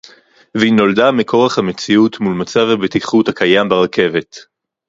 והיא 0.55 0.73
נולדה 0.73 1.11
מכורח 1.11 1.57
המציאות 1.57 2.19
מול 2.19 2.33
מצב 2.33 2.59
הבטיחות 2.69 3.27
הקיים 3.27 3.69
ברכבת 3.69 4.37